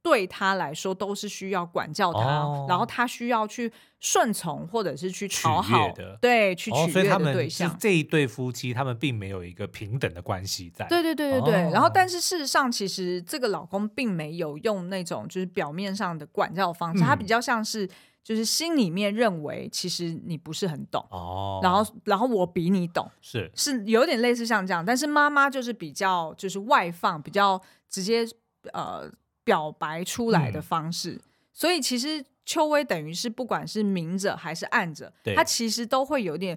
[0.00, 3.70] 对他来说都是需要管教他，哦、然后他需要去
[4.00, 7.70] 顺从或者是去讨好的，对，去取悦的对象。
[7.70, 10.86] 哦、这一对夫妻他们并没有一个平等的关系在。
[10.88, 11.64] 对对对对对。
[11.66, 17.88] 哦、然后，但是事实上，其实这个老公并没有用那种就是表面上的管教方式，嗯、他比较像是
[18.22, 23.50] 就是心里面认为其实你不是很懂哦，然后然后我比你懂，是。
[23.54, 28.26] 是有点类似像这样，但是妈妈就是比较就是外放，比较直接
[28.72, 29.10] 呃。
[29.44, 31.20] 表白出来的方式，嗯、
[31.52, 36.56] 所以其实秋薇等于是不管是明着还是暗着，对他其实都会有点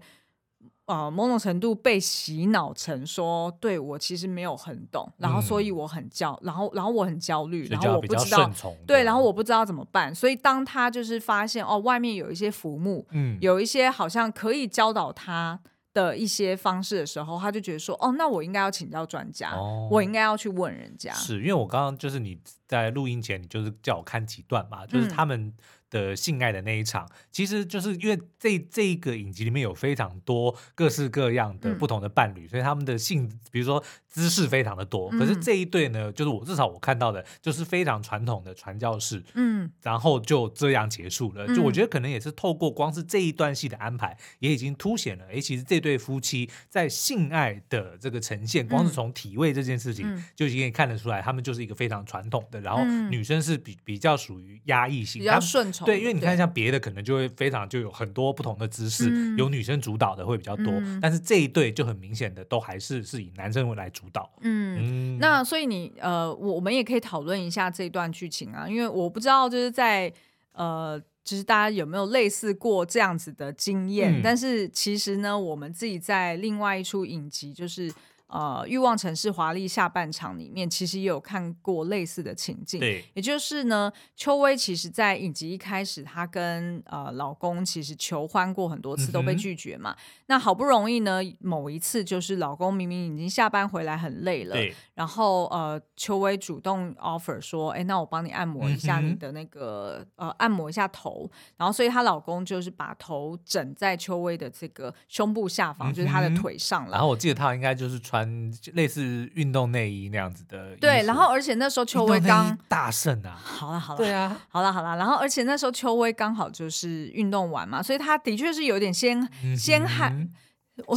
[0.85, 8.51] 呃某种程度被洗脑成说，对我其实没有很懂，然后所以我很焦，然后然后我很焦虑，然后我不知道
[8.85, 15.59] 对，然后我不知道怎么办，所以当他就是发现哦外面有一些浮木，嗯，有一些好像可以教导他。
[15.95, 21.13] 的一些方式的时候，他就觉得说，哦，那我应该要请教专家，哦、我应该要去问人家。
[21.13, 25.53] 是因为我刚刚就是你在录音前，你就是叫我看几段嘛，就是他们。
[25.95, 35.09] 的性爱的那一场，其实就是因为这这一个影集里面有非常多各式各样的不同的伴侣，嗯、所以他们的性，比如说姿势非常的多。
[35.13, 41.47] 嗯、可是这一对呢，就是我至少我看到的，就是非常传统的传教士，嗯，然后就这样结束了。
[41.55, 52.59] 就我觉得可能也是透过光是这一段戏的安排，也已经凸显了，哎，其实这对夫妻在性爱的这个呈现，光是从体位这件事情，就已经可以看得出来，他们就是一个非常传统的。
[52.59, 55.84] 然后女生是比比较属于压抑性，比较顺从。
[55.85, 64.29] 对，因为你看，像别的可能就会非常就有很多不同的姿势，嗯、由女生主导的会比较多，嗯、但是这一对就很明显的都还是是以男生来主导。
[64.41, 70.11] 嗯，嗯那所以你呃，我们也可以讨论一下这一段剧情啊，因为我不知道就是在
[70.53, 77.91] 呃，就是大家有没有类似过这样子的经验，嗯、但是其实呢，我们自己在另外一出影集就是。
[78.27, 82.79] 呃，欲望城市华丽下半场里面，其实也有看过类似的情境。
[82.79, 89.91] 对，也就是呢，秋薇其实，在影集一开始，她跟呃老公其实求欢过很多次，都被拒绝嘛。
[89.91, 106.91] 嗯、那好不容易呢，某一次就是老公明明已经下班回来很累了，对然后呃，秋薇主动 offer 说：“哎，那我帮你按摩一下你的那个、嗯、呃，按摩一下头。”然后，所以她老公就是把头枕在邱薇的这个胸部下方，嗯、就是她的腿上了。
[106.93, 108.25] 然后我记得她应该就是穿。
[108.73, 119.27] 类似运动内衣那样子的， 对，然后而且那时候邱薇刚大胜啊，好了好了，对啊，好了好了，然后而且那时候邱薇刚好就是运动完嘛，所以她的确是有点先
[119.57, 120.29] 先汗。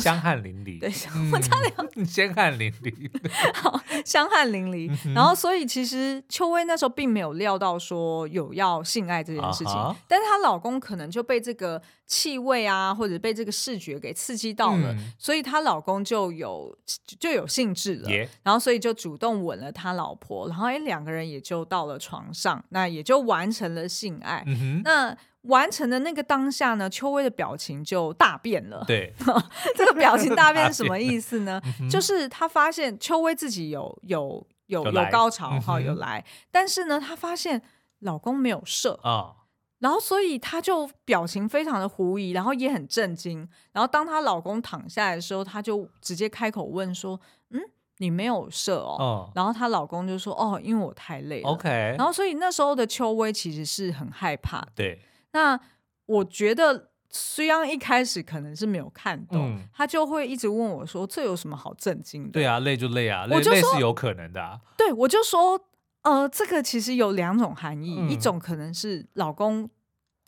[0.01, 0.91] 香汗淋漓，对，
[1.33, 3.11] 我差点香汗 淋漓，
[3.55, 4.91] 好，香汗淋漓。
[5.15, 9.75] 然后，所以其实秋薇那时候并没有料到说有要性爱这件事情，
[10.09, 16.77] 但是她老公可能就被这个气味啊，或者被这个视觉给刺激到了，所以她老公就有
[17.19, 18.09] 就有兴致了，
[18.43, 24.45] 然后所以就主动吻了他老婆，然后哎，两个人也就到了床上，那也就完成了性爱。
[24.85, 28.85] 那完成的那个当下呢，秋薇的表情就大变了。
[28.87, 29.13] 对，
[29.77, 31.61] 这个表情大变是什么意思呢？
[31.91, 37.63] 就是她发现秋薇自己有有有有高潮哈，有来，但是呢，她发现
[38.01, 39.35] 老公没有射啊，
[39.79, 43.49] 然后所以她就表情非常的狐疑，然后也很震惊。
[43.73, 47.19] 然后当她老公躺下来的时候，她就直接开口问说
[47.51, 47.61] ：“嗯，
[47.99, 51.95] 你没有射哦？”然后她老公就说：“哦，因为我太累了。” OK。
[51.97, 54.67] 然后所以那时候的秋薇其实是很害怕。
[54.75, 55.01] 对。
[55.33, 55.59] 那
[56.07, 64.59] 我觉得，虽然一开始可能是没有看懂，嗯、他就会一直问我说：“这有什么好震惊的？”对啊，累就累啊，累，累是有可能的、啊。
[64.77, 65.61] 对，我就说，
[66.03, 69.69] 呃，这个其实有两种含义，嗯、一种可能是老公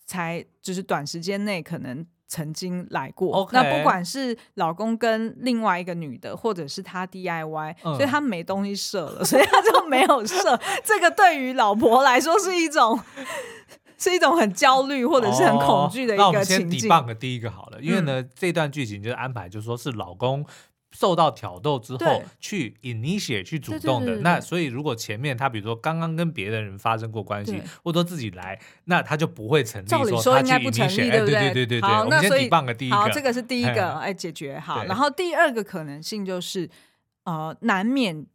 [0.07, 10.61] 才就是短时间内可能曾经来过那不管是老公跟另外一个女的，或者是他 DIY，、嗯、所以他没东西射了，所以他就没有射。
[10.85, 13.01] 这个对于老婆来说是一种。
[14.01, 16.89] 是一种很焦虑或者是很恐惧的一个情境。
[16.89, 20.45] 哦、那我们先 debunk 第一个好了，因为呢，嗯、这段剧情就是安排，就是说是老公
[20.93, 24.07] 受到挑逗之后去 initiate 去主动的。
[24.07, 29.87] 对对对对，那所以如果前面他比如说刚刚跟别的人发生过关系，或者说自己来，那他就不会成立。
[29.87, 31.35] 照理说应该不成立，对不对？
[31.35, 31.83] 对对对对。
[31.83, 34.83] 好，那所以 debunk 第一个，好，这个是第一个，哎，解决好。
[34.85, 36.71] 然后第二个可能性就是，
[37.25, 38.27] 呃，难免。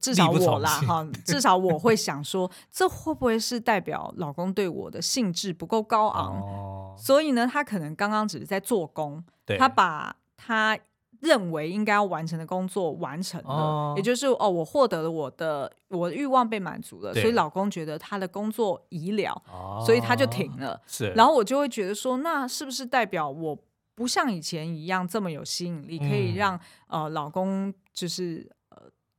[0.00, 6.40] 至少我啦哈， 至少我会想说，这会不会是代表老公对我的兴致不够高昂？
[6.40, 10.78] 哦、所以呢，他可能刚刚只是在做工，对他把他
[11.20, 20.80] 认为应该要完成的工作完成了，哦、也就是哦，我获得了我的我的欲望被满足了，所以老公觉得他的工作已了，哦、所以他就停了。
[20.86, 23.56] 是，然后我就会觉得说，那是不是代表我
[23.94, 26.58] 不像以前一样这么有吸引力，嗯、可以让
[26.88, 28.50] 呃老公就是。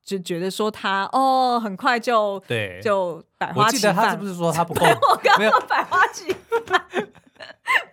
[0.04, 3.66] 就觉得说他哦，很快就对就百花齐放。
[3.66, 4.86] 我记得他是不是说他不够？
[5.12, 6.34] 我刚刚没有百花齐
[6.66, 6.80] 放，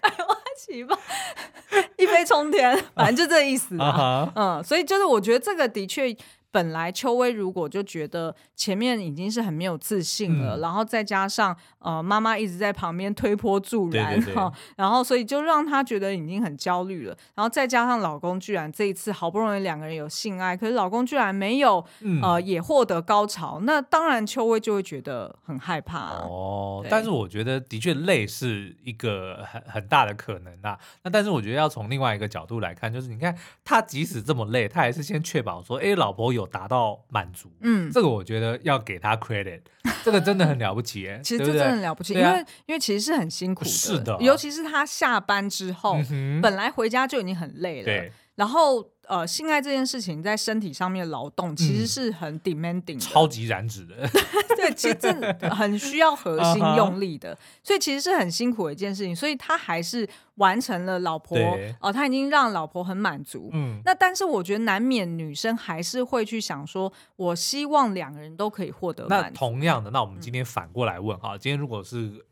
[0.01, 0.99] 百花齐放，
[1.97, 4.29] 一飞冲天，反正就这意思啊。
[4.35, 4.59] Uh huh.
[4.61, 6.17] 嗯，所以就是我觉得这个的确。
[6.53, 17.17] 本来秋薇如果就觉得前面已经是很没有自信了，嗯、然后再加上呃妈妈一直在旁边推波助澜，对对对，然后所以就让她觉得已经很焦虑了。
[17.37, 26.85] 然后再加上老公居然这一次好不容易两个人有性爱，可是老公居然没有、嗯、呃也获得高潮，那当然秋薇就会觉得很害怕、啊、哦。
[26.91, 30.77] 但是我觉得的确累是一个很很大的可能啊。
[31.05, 36.40] 那但是我觉得要从另外一个角度来看，就是你看他即使这么累，他还是先确保说，哎，老婆有。
[36.41, 39.61] 有达到满足，嗯，这个我觉得要给他 credit，
[40.03, 45.97] 这个真的很了不起哎， 其实这真的很了不起，因为因为其实是很辛苦的，是的，尤其是他下班之后，
[46.43, 53.95] 本来回家就已经很累了，对，然后呃，性爱这件事情在身体上面劳动其实是很 demanding，超级燃脂的，
[54.57, 60.09] 对，其实真的 很需要核心用力的，所以其实是很辛苦的一件事情，所以他还是。
[60.37, 63.51] 完成了老婆对哦，他已经让老婆很满足。
[63.53, 69.29] 嗯，那但是我觉得难免女生还是会去想说，我希望两个人都可以获得满足。
[69.35, 72.25] 那同样的，那我们今天反过来问哈，嗯、今天如果是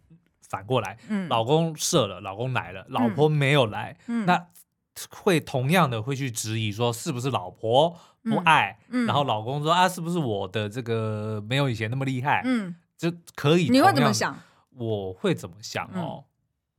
[0.48, 4.46] 反过来，嗯，老公射了，老公来了，老婆没有来，嗯，那
[5.10, 8.78] 会同样的会去质疑说，是不是老婆不爱？
[8.88, 12.42] 嗯，然后老公说啊，是不是我的这个没有以前那么厉害？
[12.44, 13.68] 嗯，就可以。
[13.68, 14.38] 你会怎么想？
[14.70, 16.22] 我会怎么想哦？
[16.22, 16.24] 嗯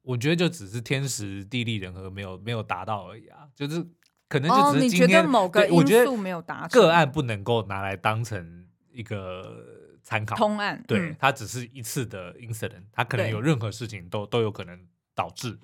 [0.02, 3.86] 我觉得就只是天时地利人和没有没有达到而已啊，就是
[4.28, 9.64] 可能就只是今天，哦、你觉得某个因素没有达成，个案不能够拿来当成一个
[10.02, 10.36] 参考。
[10.36, 14.80] 通案，对，嗯、它只是一次的 incident，它可能有任何事情都都有可能
[15.14, 15.60] 导致。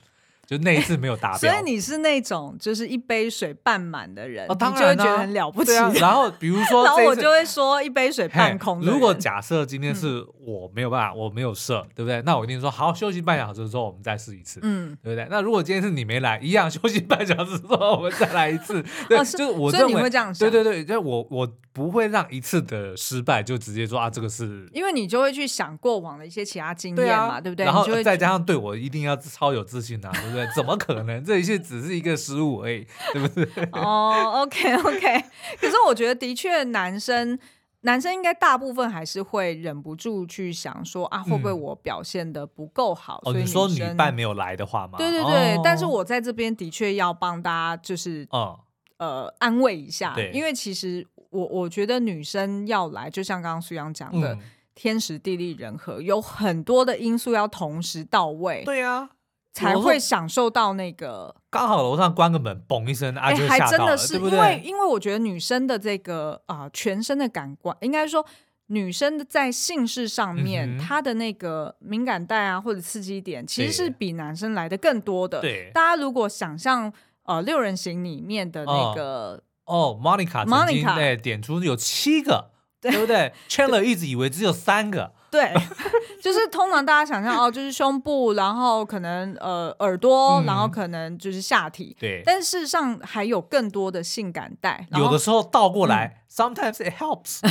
[0.45, 5.75] 就那一次没有达标， 所以你是那种就是一杯水半满的人，哦、当然你就会觉得很了不起。
[5.77, 8.79] 啊、然后比如说， 然后我就会说一杯水半空。
[8.81, 12.21] 如果假设今天是我没有办法，嗯、我没有射，对不对？
[12.21, 15.27] 那我一定说好，休息半小时之后我们再试一次，嗯，对不对？
[15.29, 27.65] 那如果今天是你没来，一样休息半小时之后我们再来一次，对， 哦、就是我认为所以你会这样想，对对对，就我我不会让一次的失败就直接说啊，这个是，因为你就会去想过往的一些其他经验嘛，对，不对？
[27.65, 30.47] 然后再加上对我一定要超有自信啊，对不对？
[30.55, 31.21] 怎么可能？
[31.21, 33.45] 这一切只是一个失误而已，对不对？
[33.73, 35.23] 哦、oh,，OK OK。
[35.59, 37.37] 可是我觉得，的确，男生
[37.81, 43.21] 男生应该大部分还是会忍不住去想说啊，会不会我表现的不够好？
[43.25, 44.97] 嗯、所以你说女伴没有来的话吗？
[44.97, 45.57] 对对对。
[45.57, 48.57] 哦、但是我在这边的确要帮大家，就是、嗯、
[48.97, 51.05] 呃安慰一下，因为其实
[51.35, 54.39] 我我觉得女生要来，就像刚刚苏阳讲的，嗯、
[54.73, 58.63] 天时地利人和，有很多的因素要同时到位。
[58.63, 59.09] 对啊。
[59.55, 64.15] 才会享受到那个刚好楼上关个门，嘣一声，啊，就吓到了，还真的是？
[64.15, 68.25] 因为因为我觉得女生的这个啊、呃，全身的感官，应该说
[68.65, 75.39] 女生的在性事上面，嗯、她的那个敏感带啊或者刺激点，其实是比男生来的更多的。
[75.39, 76.91] 对，大家如果想象
[77.23, 83.33] 呃六人行里面的那个哦，Monica Monica 对点出有七个，对，对不对？
[83.49, 85.11] Chandler 一直以为只有三个。
[85.31, 85.51] 对，
[86.23, 91.97] 就是通常大家想象哦，就是胸部，然后可能呃耳朵，嗯、然后可能就是下体。
[91.99, 94.87] 对，但事实上还有更多的性感带。
[94.91, 97.41] 有的时候倒过来、嗯、，sometimes it helps。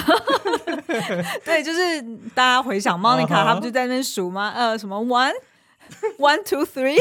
[1.44, 2.00] 对，就是
[2.34, 3.54] 大家回想 Monica，她、uh huh.
[3.56, 4.50] 不就在那边数吗？
[4.54, 5.32] 呃，什么 one。
[6.18, 6.98] One two three，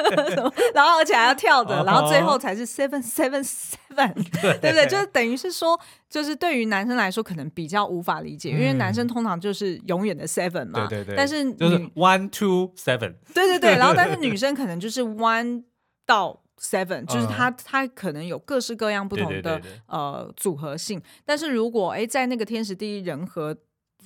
[0.74, 4.14] 然后而且还要跳着，然后最后才是 seven seven seven，
[4.60, 4.86] 对不对？
[4.86, 11.16] 就是等于是说，就是对于男生来说可能比较无法理解，因为男生通常就是永远的 seven 嘛，对对对。
[11.16, 13.76] 但是就是 one two seven，对对对。
[13.76, 15.64] 然后但是 女生可能就是 one
[16.06, 21.00] 到 seven，就是她她可能有各式各样不同的呃组合性。
[21.24, 23.56] 但是如果哎在那个天时地利人和。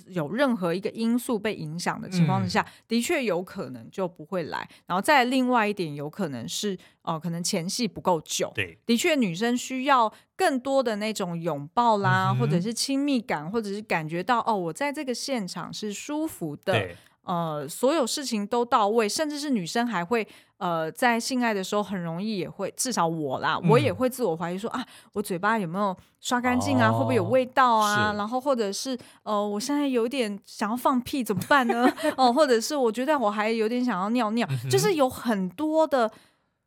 [0.06, 4.68] 有任何一个因素被影响的情况之下，嗯、的确有可能就不会来。
[4.86, 8.52] 然后再另外一点，有可能是哦、呃，可能前戏不够久。
[8.54, 16.88] 对，的确女生需要更多的那种拥抱啦，嗯、或者是亲密感，或者是感觉到哦，我在这个现场是舒服的。
[17.28, 20.26] 对呃，所有事情都到位，甚至是女生还会
[20.56, 26.88] 呃，在性爱的时候很容易也会，至少我啦，嗯、我也会自我怀疑说啊，我嘴巴有没有刷干净啊？
[26.88, 28.14] 哦、会不会有味道啊？
[28.16, 31.86] 然后或者是呃，我现在有点想要放屁怎么办呢？
[32.16, 36.10] 哦、呃，或者是我觉得我还有点想要尿尿，嗯、就是有很多的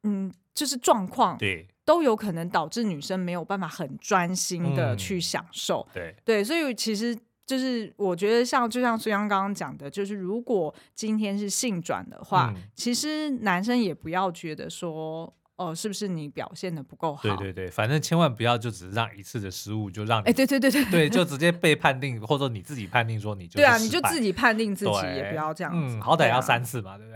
[0.03, 7.17] 嗯，就是状况，对，都有可能导致女生没有办法很专心的去享受，嗯、对对，所以其实。
[7.51, 15.25] 就是我觉得像就像苏央刚刚讲的，就是如果今天是性转的话，嗯、其实男生也不要觉得说
[15.57, 17.21] 哦、呃，是不是你表现的不够好？
[17.23, 27.13] 对对对，反正千万不要就只是让一次的失误就让你，哎，对对对对对， 就直接被判定，或者你自己判定说你就对啊，你就自己判定自己，也不要这样子，嗯，好歹要三次嘛，对不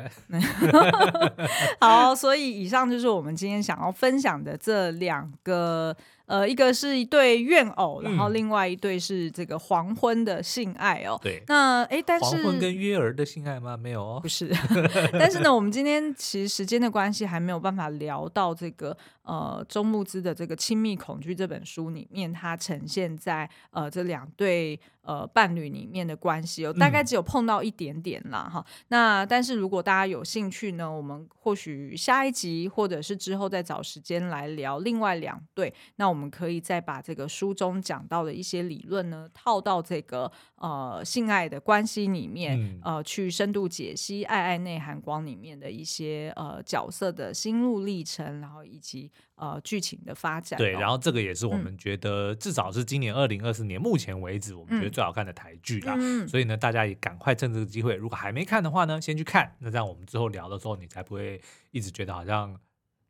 [0.68, 1.40] 对？
[1.80, 5.96] 好，所以以上就是我们今天想要分享的这两个。
[6.26, 11.20] 呃，一个是一对怨偶，然后另外一对是这个黄昏的性爱哦。
[11.22, 13.78] 对，那哎，但是黄昏跟约儿的性爱吗？
[13.78, 14.52] 没有哦，不是。
[15.14, 24.80] 但是呢，我们今天其实时间的关系，还没有办法聊到这个呃，周慕姿的这个《亲密恐惧》这本书里面，它呈现在呃这两对。
[25.06, 28.86] 呃，伴侣里面的关系，哦，大概只有碰到一点点啦，哈、嗯。
[28.88, 35.74] 那但是如果大家有兴趣呢，我们或许下一集或者是之后再找时间来聊另外两对。
[35.98, 49.12] 那我们可以再把这个书中讲到的一些理论呢，套到这个呃性爱的关系里面，嗯、呃，去深度解析《爱爱内涵光》里面的一些呃角色的心路历程，然后以及。
[49.38, 55.94] 呃，剧情的发展、哦、对，然后这个也是我们觉得、嗯、至少是今年二零二四年目前为止，我们觉得最好看的台剧啦。
[56.00, 59.54] 嗯、所以呢，大家也赶快趁这个机会，如果还没看的话呢，先去看。
[59.60, 61.42] 那这样我们之后聊的时候，你才不会
[61.72, 62.56] 一直觉得好像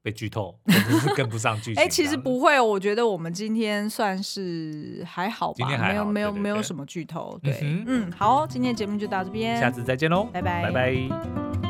[0.01, 1.83] 被剧透，或者是跟不上剧情。
[1.83, 7.39] 哎，其实不会，我觉得我们今天算是还好吧，今天还好没有没有没有什么剧透。
[7.43, 11.64] 对，嗯，嗯，好，今天节目就到这边，下次再见喽，拜拜，拜拜。